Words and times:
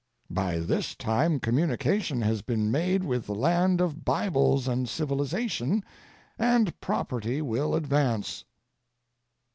By 0.31 0.57
this 0.57 0.95
time 0.95 1.39
communication 1.39 2.21
has 2.23 2.41
been 2.41 2.71
made 2.71 3.03
with 3.03 3.27
the 3.27 3.35
land 3.35 3.79
of 3.79 4.03
Bibles 4.03 4.67
and 4.67 4.89
civilization, 4.89 5.83
and 6.39 6.79
property 6.81 7.39
will 7.39 7.75
advance." 7.75 8.43